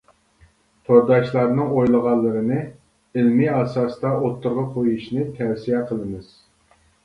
تورداشلارنىڭ 0.87 1.69
ئويلىغانلىرىنى 1.75 2.57
ئىلمى 3.21 3.53
ئاساستا 3.61 4.15
ئوتتۇرىغا 4.25 4.67
قۇيۇشىنى 4.75 5.31
تەۋسىيە 5.39 5.87
قىلىمىز. 5.93 6.37